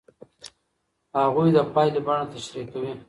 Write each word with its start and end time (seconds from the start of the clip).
هغوی 1.19 1.49
د 1.55 1.59
پایلې 1.73 2.01
بڼه 2.05 2.25
تشریح 2.33 2.65
کوي. 2.71 2.91